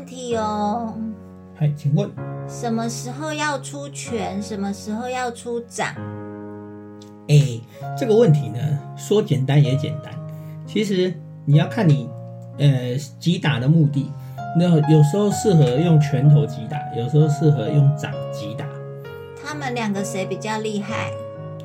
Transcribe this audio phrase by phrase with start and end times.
[0.00, 0.94] 问题哦，
[1.54, 2.10] 嗨，请问，
[2.48, 5.94] 什么时候要出拳，什么时候要出掌？
[7.28, 7.60] 哎，
[7.98, 8.58] 这个问题呢，
[8.96, 10.10] 说简单也简单，
[10.66, 11.12] 其实
[11.44, 12.08] 你要看你
[12.56, 14.10] 呃击打的目的，
[14.58, 18.64] 那有时候适合用拳头击打，有时候适合用掌击打，
[19.44, 21.12] 他们两个谁比较厉害？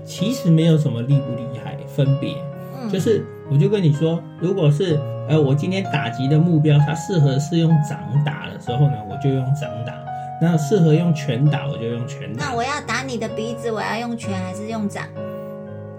[0.03, 2.35] 其实没有什么厉不厉害分别，
[2.77, 9.93] 嗯，就是我就跟你说，如果是呃我今天打击的目标，它适合是用掌打的时候呢，我就用掌打；
[10.39, 12.45] 那适合用拳打，我就用拳打。
[12.45, 15.03] 那我要打你的鼻子，我要用拳还是用掌？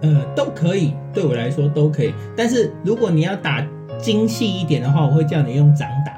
[0.03, 2.15] 呃，都可以，对我来说都可以。
[2.37, 3.67] 但是如果你要打
[3.99, 6.13] 精细一点的话，我会叫你用掌打；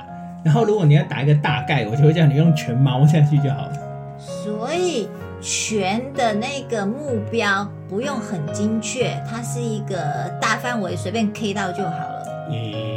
[0.44, 3.72] 然后如果你要打一个大概，我就会叫你用拳猫下去就好了。
[4.18, 5.08] 所以
[5.40, 9.96] 拳的那个目标不用很精确，它是一个
[10.40, 12.18] 大范围，随便 K 到就好了。
[12.50, 12.88] 也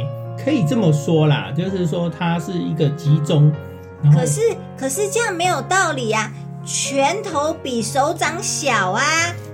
[0.44, 3.52] 可以这么说啦，就是说它是一个集中，
[4.14, 4.40] 可是
[4.76, 6.32] 可是这样没有道理啊！
[6.64, 9.02] 拳头比手掌小啊，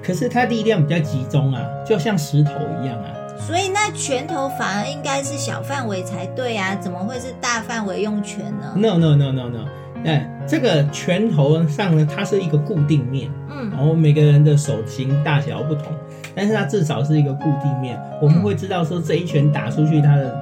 [0.02, 2.50] 可是它力量比较集中啊，就像石头
[2.82, 3.06] 一样啊。
[3.38, 9.64] 所以那拳头反而应该是小范围才对啊，怎么会是大范围用拳呢？No no no no no，
[10.04, 15.86] 哎，这个拳头上呢，它是一个固定面，嗯然后每个人的手型大小不同，
[16.34, 20.36] 但是它至少是一个固定面，我们会知道说这一拳打出去它的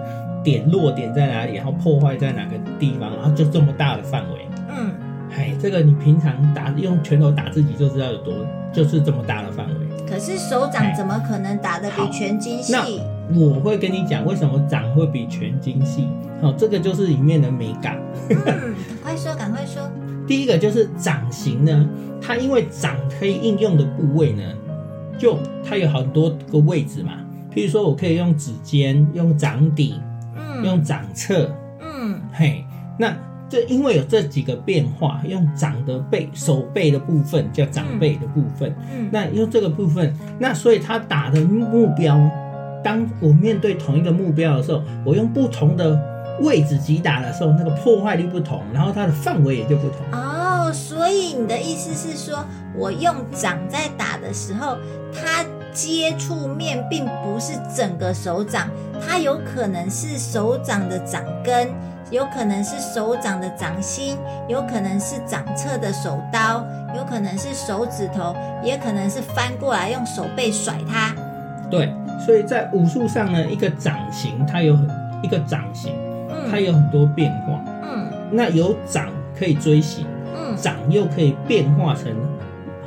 [0.47, 4.47] 点落点在哪里，然后破坏在哪个地方，然后就这么大的范围。
[4.71, 4.93] 嗯，
[5.37, 8.33] 哎，这个你平常打用拳头打自己就知道有多，
[8.73, 9.75] 就是这么大的范围。
[10.09, 12.73] 可是手掌怎么可能打得比拳精细？
[12.73, 12.87] 那
[13.37, 16.06] 我会跟你讲为什么掌会比拳精细，
[16.41, 17.99] 好、这个就是里面的美感。
[18.31, 18.37] 嗯，
[19.03, 19.83] 赶快说，赶快说。
[20.29, 21.89] 第一个就是掌型呢，
[22.23, 24.45] 它因为掌可以应用的部位呢，
[25.19, 25.37] 就
[25.69, 27.15] 它有很多个位置嘛。
[27.53, 30.06] 譬如说我可以用指尖、用掌底、嗯，
[30.66, 31.50] 用掌侧，
[31.81, 32.21] 嗯。
[32.32, 32.65] 嘿，
[32.99, 33.16] 那
[33.49, 39.09] 这因为有这几个变化，用掌的背、手背的部分叫掌背的部分，嗯。
[39.12, 42.19] 那用这个部分，那所以他打的目标，
[42.82, 45.99] 当我面对同一个目标的时候，我用不同的
[46.41, 49.99] 位置击打的时候，那个破坏力不同，然后它的范围也就不同。
[50.12, 52.44] 哦，所以你的意思是说，
[52.76, 54.76] 我用掌在打的时候，
[55.15, 55.44] 它
[55.76, 58.70] 接触面并不是整个手掌，
[59.06, 61.69] 它有可能是手掌的掌根，
[62.10, 64.16] 有可能是手掌的掌心，
[64.48, 66.64] 有可能是掌侧的手刀，
[66.97, 71.14] 有可能是手指头，也可能是翻过来用手背甩它。
[71.70, 71.93] 对，
[72.25, 74.88] 所以在武术上呢，一个掌型它有很
[75.22, 75.93] 一个掌型，
[76.50, 77.62] 它嗯有很多变化。
[77.82, 79.08] 嗯那有掌
[79.38, 82.10] 可以追形，嗯，掌又可以变化成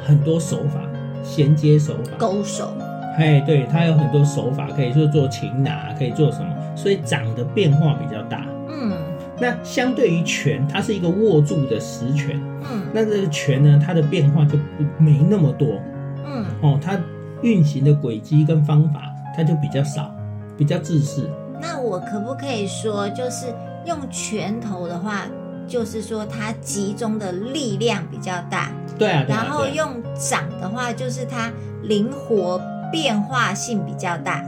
[0.06, 0.82] 很多手法，
[1.24, 2.18] 衔接手法。
[2.18, 2.74] 勾手。
[3.18, 8.46] 哎，对，它有很多手法，可以去做擒拿，可以做什么，所以掌的变化比较大。
[8.70, 8.94] 嗯
[9.42, 15.80] 那相对于拳，它是一个握住的实拳，嗯那这个拳呢，它的变化就不没那么多
[16.26, 16.46] 嗯。
[16.62, 17.00] 哦，它
[17.42, 19.02] 运行的轨迹跟方法，
[19.36, 20.14] 它就比较少，
[20.58, 21.30] 比较自私。
[21.62, 23.48] 那我可不可以说，就是
[23.86, 25.26] 用拳头的话，
[25.68, 29.88] 就是说它集中的力量比较大，对啊，对啊然后用
[30.18, 31.50] 掌的话，就是它
[31.84, 34.44] 灵活变化性比较大，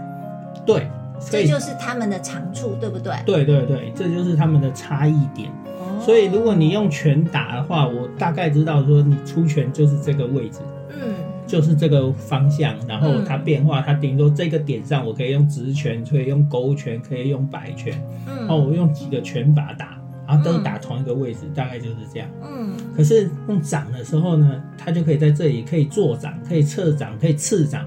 [0.66, 0.88] 对，
[1.30, 3.14] 这就是他们的长处，对不对？
[3.26, 5.50] 对对对，这就是他们的差异点。
[5.50, 10.58] 哦所以如果你用拳打的话，我大概知道说你出拳就是这个位置，
[10.90, 11.14] 嗯
[11.46, 17.94] 就是这个方向，然后嗯它变化，它顶多这个点上我可以用直拳，可以用勾拳，可以用摆拳，
[18.26, 19.96] 然后嗯我用几个拳法打，
[20.28, 22.28] 然后都嗯打同一个位置，大概就是这样。
[22.44, 27.86] 嗯可是用掌的时候呢，它就可以在这里可以坐掌，可以侧掌，可以刺掌，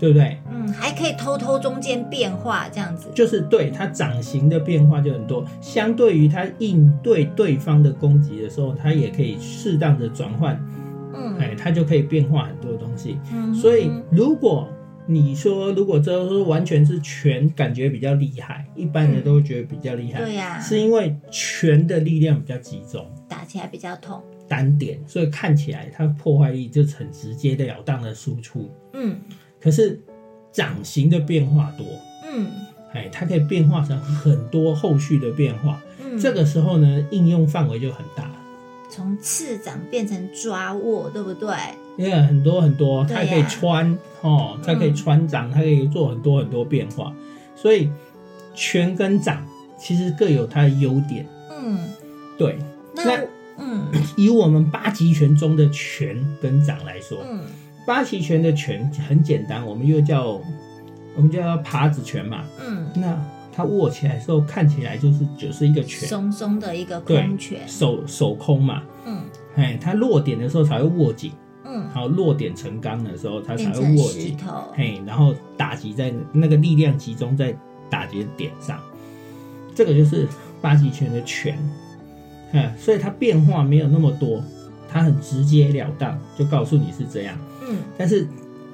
[0.00, 0.38] 对不对？
[0.50, 3.08] 嗯，还可以偷偷中间变化这样子。
[3.14, 10.58] 就是对它掌型的变化就很多，相对于它应对对方的攻击的时候，它也可以适当的转换，
[11.14, 13.18] 嗯哎，它就可以变化很多东西。
[13.30, 14.66] 嗯，所以如果
[15.06, 23.06] 你说如果这是完全是拳，感觉比较厉害，一般人都会觉得比较厉害，对呀、是因为拳的力量比较集中。
[23.28, 24.22] 打起来比较痛。
[24.48, 28.68] 单点，所以看起来它破坏力就是很直接的了当的输出。
[28.94, 29.16] 嗯
[29.60, 30.00] 可是
[30.52, 31.86] 掌型的变化多，
[32.32, 32.50] 嗯
[32.92, 35.80] 哎，它可以变化成很多后续的变化。
[36.02, 38.30] 嗯，这个时候呢，应用范围就很大，
[38.90, 41.54] 从次掌变成抓握，对不对？
[41.96, 47.14] 因为很多很多，它可以穿哦，它可以穿掌，它可以做很多很多变化。
[47.54, 47.90] 所以
[48.54, 49.46] 拳跟掌
[49.78, 51.26] 其实各有它的优点。
[51.50, 51.78] 嗯，
[52.38, 52.58] 对，
[52.94, 53.24] 那那
[53.58, 53.86] 嗯
[54.16, 57.44] 以我们八极拳中的拳跟掌来说，嗯
[57.86, 60.40] 八极拳的拳很简单，我们又叫
[61.16, 62.44] 我们叫耙子拳嘛。
[62.64, 63.18] 嗯，那
[63.52, 67.66] 它握起来的时候，看起来就是就是一个拳，松松的一个对空拳。
[67.66, 68.82] 手手空嘛。
[69.06, 69.22] 嗯
[69.56, 71.32] 哎，它落点的时候才会握紧，
[71.64, 74.38] 嗯，然后落点成钢的时候，它才会握紧。
[74.38, 74.72] 石头。
[74.74, 77.54] 嘿，然后打击在那个力量集中在
[77.90, 78.78] 打击的点上，
[79.74, 80.28] 这个就是
[80.60, 81.58] 八极拳的拳。
[82.52, 84.42] 嗯，所以它变化没有那么多，
[84.88, 87.36] 它很直截了当，就告诉你是这样。
[87.70, 88.26] 嗯但是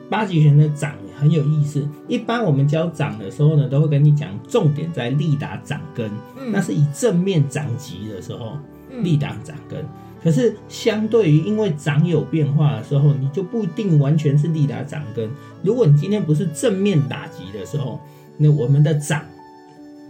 [0.08, 8.58] 八极拳的掌很有意思，一般我们教掌的时候呢，都会跟你讲重点在力打掌根，嗯，那是以正面掌击的时候
[8.90, 9.84] 嗯力打掌根。
[10.22, 15.31] 可是相对于因为掌有变化的时候，你就不一定完全是力打掌根。
[15.62, 18.00] 如果你今天不是正面打击的时候，
[18.37, 19.22] 那我们的掌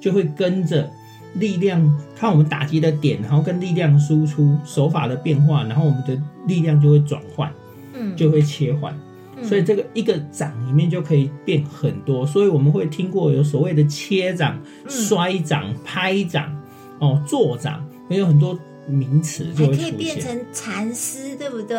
[0.00, 0.88] 就会跟着
[1.34, 7.52] 力量，看我们打击的点，然后跟力量输出手法的变化，然后我们的力量就会转换，
[7.98, 8.92] 嗯就会切换。
[8.94, 16.50] 嗯所以这个一个掌里面就可以变很多，所以我们会听过有所谓的切掌、嗯摔掌、拍掌、
[17.00, 18.58] 哦坐掌，也有很多
[18.88, 19.98] 名词就还可以会出现。
[19.98, 21.78] 变成禅师，对不对？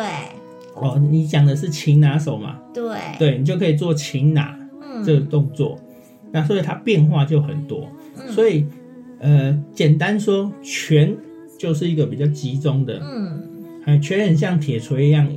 [0.76, 2.56] 哦，你讲的是擒拿手嘛？
[2.72, 5.76] 对，对，你就可以做擒拿嗯，这个动作，
[6.30, 7.88] 那所以它变化就很多。
[8.16, 8.64] 嗯所以
[9.18, 11.12] 呃，简单说，拳
[11.58, 13.42] 就是一个比较集中的，嗯
[13.84, 15.28] 哎，拳很像铁锤一样，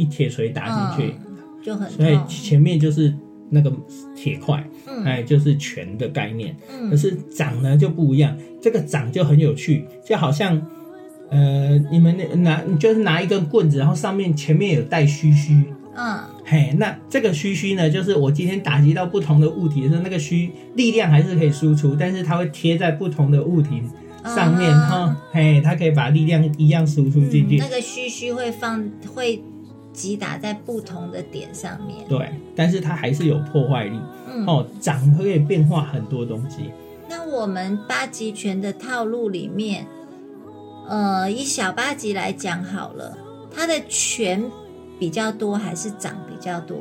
[0.00, 2.18] 一铁锤打进去，嗯就很所以。
[2.28, 3.14] 前面就是
[3.50, 3.72] 那个
[4.16, 4.64] 铁块。
[4.86, 6.54] 嗯哎，就是拳的概念。
[6.68, 10.60] 可嗯是掌呢就不一样，这个掌就很有趣，就好像
[11.30, 15.64] 呃，你们拿就是拿一根棍子，然后上面前面有带须须。
[15.94, 23.82] 嗯嘿，那这个须须呢，就是我今天打击到不同的物体的时候，那个须力量还是可以输出，但是它会贴在不同的物体
[24.24, 27.56] 上面啊哈、嘿，它可以把力量一样输出进去。
[27.56, 29.42] 嗯那个须须会放会
[29.92, 32.06] 击打在不同的点上面。
[32.08, 36.70] 对，但是它还是有破坏力嗯，哦，掌可以变化很多东西。
[37.08, 39.86] 那我们八极拳的套路里面，
[40.88, 43.18] 呃，以小八极来讲好了，
[43.54, 44.42] 它的拳
[44.98, 46.76] 比较多还是掌比较多？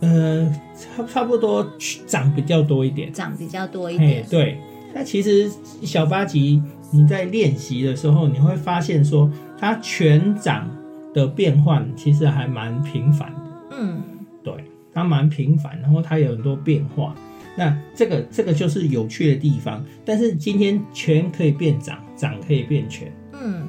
[0.00, 1.66] 呃，差差不多
[2.06, 3.12] 掌比较多一点。
[3.12, 4.26] 掌比较多一嘿点，。
[4.28, 4.58] 对，
[4.94, 5.50] 那其实
[5.82, 10.70] 小八级你在练习的时候，你会发现说，它拳掌
[11.14, 13.40] 的变换其实还蛮频繁的。
[13.70, 14.02] 嗯
[14.42, 14.52] 对，
[14.92, 17.14] 它蛮频繁，然后它有很多变化。
[17.56, 19.82] 那这个这个就是有趣的地方。
[20.04, 23.66] 但是今天拳可以变掌，掌可以变拳，嗯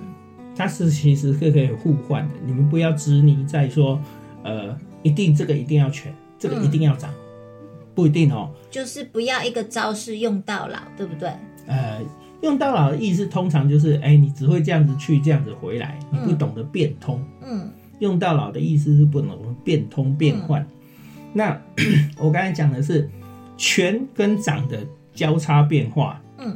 [0.55, 2.33] 它是其实是可以互换的。
[2.45, 4.01] 你们不要执泥在说，
[4.43, 7.13] 呃，一定这个一定要拳，这个一定要掌，
[7.93, 8.49] 不一定哦。
[8.71, 11.29] 就是不要一个招式用到老，对不对？
[11.67, 12.01] 呃，
[12.45, 17.19] 用到老的意思通常就是，哎、你只会这样子去，这样子回来，你不嗯懂得变通。
[17.43, 20.63] 嗯用到老的意思是不能变通变换。
[21.33, 21.59] 那
[22.19, 23.09] 我刚才讲的是
[23.57, 26.55] 拳跟掌的交叉变化，嗯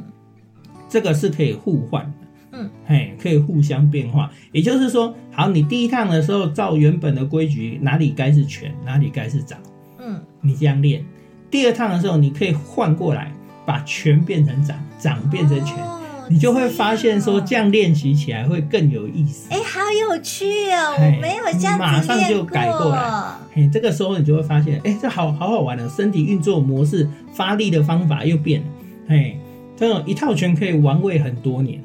[0.88, 2.12] 这个是可以互换的。
[2.52, 4.30] 嗯，嘿，可以互相变化。
[4.52, 9.58] 也就是说，好，你第一趟的时候照原本的规矩，哪里该是拳，哪里该是掌，
[9.98, 11.04] 嗯你这样练。
[11.50, 13.32] 第二趟的时候，你可以换过来，
[13.64, 15.76] 把拳变成掌，掌变成拳。
[15.76, 15.96] 哦
[16.32, 19.48] 你就会发现说，这这样练习起来会更有意思。
[19.50, 20.94] 哎，好有趣哦！
[20.96, 28.66] 嘿我没有这样子马上就练改过来嘿，这个时候你就会发现，哎、这好好好玩的，身体运作模式、发力的方法又变了。
[29.08, 29.40] 嘿，
[29.76, 31.82] 这种一套拳可以玩味很多年。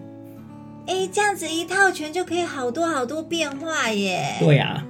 [0.86, 4.36] 哎，这样子一套拳就可以好多好多变化耶！
[4.40, 4.86] 对啊，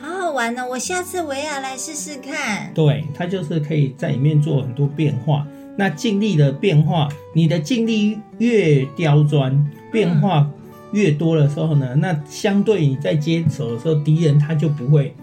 [0.00, 2.70] 好好玩呢、我下次我也要来试试看。
[2.72, 5.44] 对，它就是可以在里面做很多变化。
[5.76, 10.48] 那劲力的变化，你的劲力越刁钻，变化
[10.92, 15.14] 越多的时候呢，那相对你在接手的时候，敌人他就不会，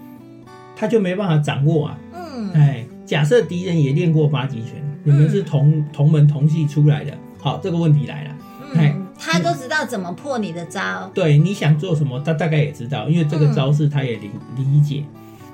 [0.74, 1.98] 他就没办法掌握啊。
[2.14, 8.30] 嗯嗯哎，假设敌人也练过八极拳，你们是同同门同系出来的，好，这个问题来了。
[8.74, 11.10] 哎嗯，他都知道怎么破你的招。
[11.14, 15.04] 对，你想做什么，他大概也知道，因为这个招式他也理理解。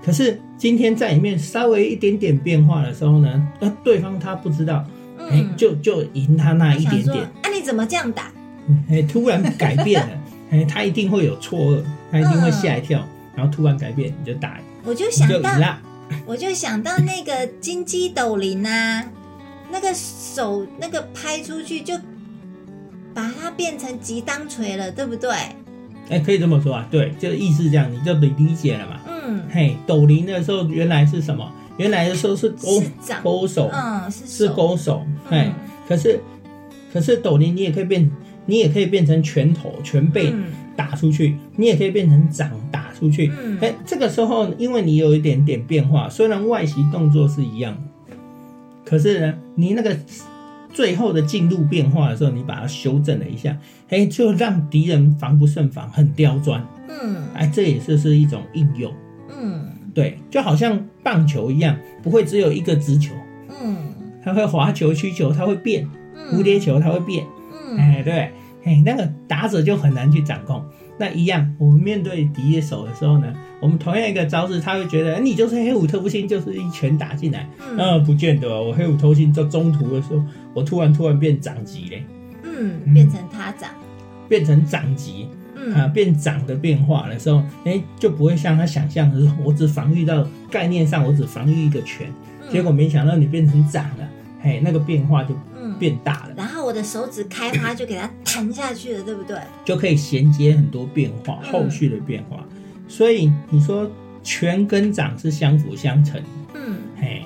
[0.05, 4.83] 可是今天在里面稍微一点点变化的时候呢，那对方他不知道，
[5.19, 8.33] 哎、嗯，就就赢他那一点点，啊，你怎么这样打？
[8.89, 10.19] 哎、突然改变了，
[10.51, 13.07] 哎，他一定会有错愕，他一定会吓一跳，
[13.37, 15.51] 然后突然改变，你就打，我就想到。
[16.25, 19.05] 我就想到那个金鸡斗林啊，
[19.71, 21.95] 那个手那个拍出去就
[23.13, 25.31] 把它变成吉当锤了，对不对？
[26.09, 29.01] 哎、可以这么说啊，对，就意思这样，你就理理解了嘛。
[29.27, 31.51] 嗯，嘿，斗林的时候原来是什么？
[31.77, 32.89] 原来的时候是勾是
[33.23, 35.55] 勾手，嗯，是是，勾手，哎、嗯
[35.89, 36.21] 可是
[36.93, 38.09] 可是斗林你也可以变，
[38.47, 40.45] 你也可以变成拳头、拳背嗯
[40.77, 43.33] 打出去，你也可以变成掌打出去。
[43.43, 47.77] 嗯哎、这个时候因为你有一点点变化，虽然外形动作是一样，
[48.85, 49.97] 可是呢，你那个
[50.73, 56.65] 最后的进入变化的时候，你把它修正了一下，哎、就让敌人防不胜防，很刁钻。
[56.89, 58.93] 嗯哎，这也是是一种应用。
[59.29, 63.15] 嗯对，就好像棒球一样，不会只有一个直球，
[63.63, 63.77] 嗯
[64.25, 65.85] 它会滑球、曲球，它会变；
[66.17, 67.25] 嗯，蝴蝶球它会变。
[67.53, 68.31] 嗯哎，对，
[68.65, 70.65] 哎，那个打者就很难去掌控。
[70.99, 77.49] 那一样，我们面对敌手的时候呢，我们同样一个招式，他会觉得哎你就是黑虎偷心，就是一拳打进来。
[77.61, 82.05] 嗯呃，不见得哦，我黑虎偷心到中途的时候，我突然突然变掌级嘞，
[82.43, 83.71] 嗯，变成他掌，
[84.29, 85.29] 变成掌级。
[85.75, 85.93] 啊，嗯。
[85.93, 92.51] 变长的变化的时候，哎，就不会像他想象的，我只防御到概念上，我只防御一个拳，嗯。
[92.51, 94.09] 结果没想到你变成长了，
[94.41, 99.37] 嘿，那个变化就嗯，变大了，然后我的手指开花就给它弹下去了，对不对？
[99.65, 101.53] 就可以衔接很多变化，嗯。
[101.53, 102.45] 后续的变化。
[102.87, 103.91] 所以你说
[104.23, 106.21] 拳跟掌是相辅相成，
[106.55, 106.77] 嗯。
[106.97, 107.23] 嘿，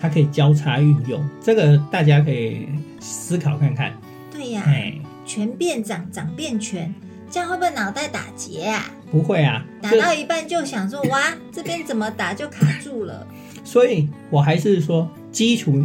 [0.00, 2.66] 它可以交叉运用，这个大家可以
[3.00, 3.92] 思考看看，
[4.32, 4.94] 对呀，哎，
[5.26, 6.94] 拳变掌，掌变拳，
[7.30, 8.90] 这样会不会脑袋打结啊？
[9.10, 13.26] 不会啊，打到一半就想说，哇，这边怎么打就卡住了。
[13.64, 15.82] 所以我还是说基础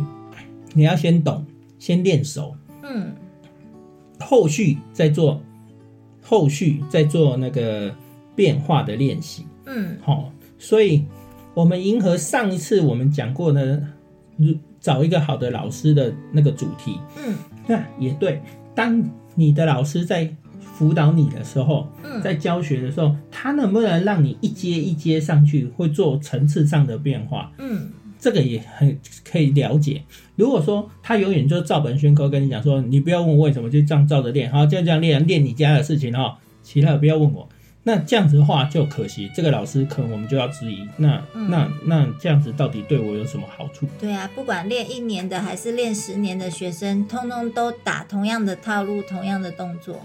[0.74, 1.46] 你要先懂，
[1.78, 2.56] 先练熟。
[2.84, 3.14] 嗯
[4.20, 5.42] 后续再做，
[6.22, 7.94] 后续再做那个
[8.34, 9.46] 变化的练习。
[9.66, 11.04] 嗯好、所以
[11.54, 13.84] 我们迎合上一次我们讲过的，
[14.38, 17.36] 如找一个好的老师的那个主题，嗯
[17.68, 18.42] 那也对。
[18.74, 20.34] 当你的老师在
[20.78, 27.52] 辅导你的时候，嗯在教学的时候，他能不能让你一阶一阶上去，会做层次上的变化？
[27.58, 30.02] 嗯这个也很可以了解。
[30.36, 37.48] 如果说他永远就照本宣科跟你讲说，你不要问我为什么，就这样照着练，好，就这样练，练你家的事情哦，其他的不要问我。
[37.84, 43.86] 那这样子的话就可惜，这个老师可能我们就要质疑，那、嗯那那这样子到底对我有什么好处？
[44.00, 50.02] 对啊，不管练一年的还是练十年的学生，通通都打同样的套路、同样的动作，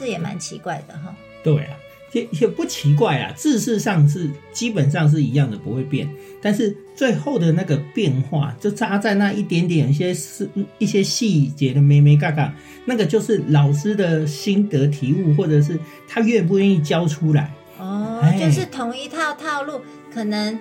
[0.00, 1.14] 这也蛮奇怪的哈。
[1.42, 1.76] 对啊，
[2.12, 6.08] 也也不奇怪啊，字式上是基本上是一样的，不会变。
[6.40, 12.54] 但是最后的那个变化，就差在那一点点一些是一些细节的咩咩嘎嘎，
[12.86, 15.78] 那个就是老师的心得体悟，或者是
[16.08, 17.52] 他愿不愿意教出来。
[17.78, 20.58] 哦，哎就是同一套套路，可能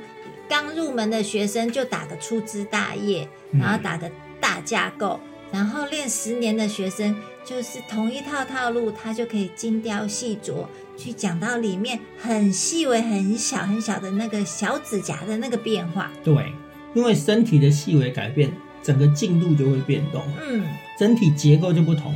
[0.49, 5.17] 刚入门的学生就打个粗枝大叶，嗯然后打个大架构，
[5.51, 16.11] 然后练十年的学生就是同一套套路，他就可以精雕细琢，去讲到里面很细微、很小、很小的那个小指甲的那个变化。
[16.23, 16.53] 对，
[16.93, 18.51] 因为身体的细微改变，
[18.83, 20.63] 整个进度就会变动，嗯
[20.99, 22.13] 整体结构就不同，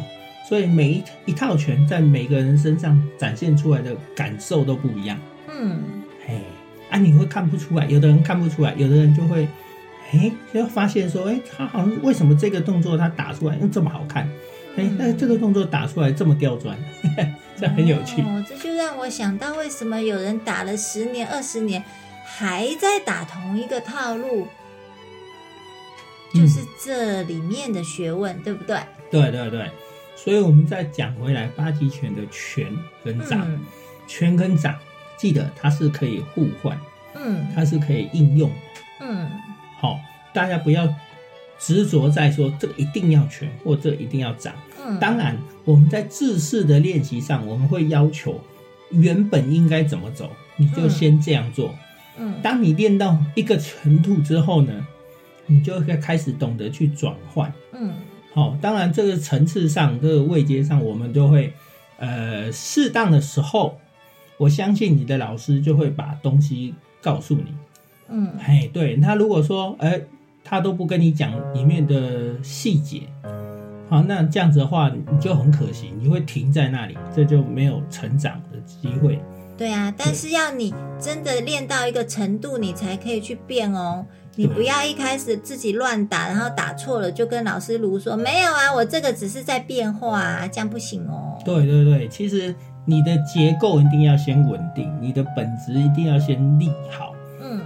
[0.48, 5.18] 所以每一一套拳在每个人身上展现出来的感受都不一样。
[5.48, 5.82] 嗯
[6.28, 6.42] 嘿，
[6.90, 9.48] 啊，你会看不出来，有的人看不出来，有的人就会，
[10.12, 14.30] 哎，就会发现说，哎，他好像为什么这个动作他打出来又这么好看？
[14.76, 16.78] 哎，那这个动作打出来这么刁钻，
[17.56, 18.22] 这很有趣。
[18.22, 21.84] 哦，这就让我想到，为什么有人打了十年、二十年，
[22.26, 24.48] 还在打同一个套路？
[26.34, 28.80] 就是这里面的学问，对不对？
[29.12, 29.70] 对对对，
[30.16, 33.64] 所以我们再讲回来，八极拳的拳跟掌，嗯
[34.08, 34.76] 拳跟掌，
[35.16, 36.76] 记得它是可以互换，
[37.14, 38.56] 嗯它是可以应用的。
[39.02, 39.30] 嗯
[39.84, 40.00] 好、
[40.34, 40.88] 大家不要
[41.60, 44.54] 执着在说这个一定要全或这个一定要涨。
[44.82, 48.40] 嗯，当然，我们在制式的练习上，我们会要求
[48.92, 51.76] 原本应该怎么走，你就先这样做。
[52.18, 54.88] 嗯当你练到一个程度之后呢，
[55.48, 57.52] 你就会开始懂得去转换。
[57.74, 57.92] 嗯
[58.34, 61.52] 好、当然这个层次上、这个位阶上，我们都会
[61.98, 63.78] 呃适当的时候，
[64.38, 67.54] 我相信你的老师就会把东西告诉你。
[68.10, 70.02] 嗯嘿，对他如果说，哎，
[70.44, 73.02] 他都不跟你讲里面的细节，
[73.90, 79.20] 好，那这样子的话，你就很可惜，你会停在那里，这就没有成长的机会。
[79.56, 84.06] 对啊，但是要你真的练到一个程度，你才可以去变哦。
[84.36, 91.38] 你不要一开始自己乱打，然后打错了就跟老师如说没有啊，我这个只是在变化啊，这样不行哦。
[91.46, 97.13] 对对对，其实你的结构一定要先稳定，你的本质一定要先立好。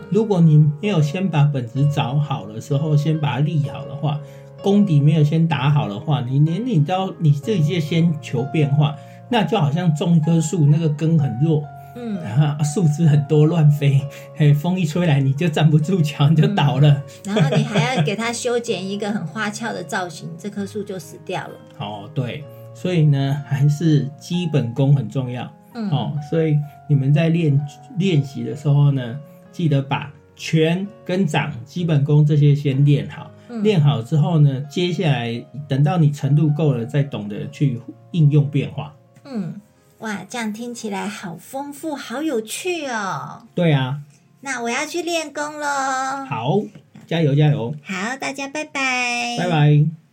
[0.09, 4.19] 嗯如果你没有先把本子找好的时候，先把它立好的话，
[4.63, 8.95] 功底没有先打好的话，你连你到你自己就先求变化，
[9.29, 11.61] 那就好像种一棵树，那个根很弱，
[11.95, 14.01] 嗯，啊，树枝很多乱飞，
[14.35, 17.03] 嘿，风一吹来你就站不住脚，你就倒了。
[17.25, 21.53] 然后你还要给它修剪一个很花俏的造型，这棵树就死掉了。
[21.79, 25.51] 哦，对，所以呢，还是基本功很重要。
[25.73, 27.59] 嗯，哦，所以你们在练
[27.97, 29.19] 练习的时候呢，
[29.57, 33.31] 记得把拳跟掌基本功这些先练好。
[33.49, 38.93] 嗯练好之后呢，接下来等到你程度够了，再懂得去应用变化。
[39.23, 39.59] 嗯，
[39.99, 43.47] 哇，这样听起来好丰富，好有趣哦。
[43.55, 44.01] 对啊，
[44.41, 45.65] 那我要去练功喽。
[46.29, 46.61] 好，
[47.07, 50.06] 加油加油，好，大家拜拜，拜拜。